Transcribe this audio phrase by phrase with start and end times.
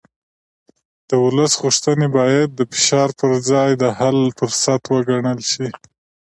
[1.07, 5.67] د ولس غوښتنې باید د فشار پر ځای د حل فرصت وګڼل شي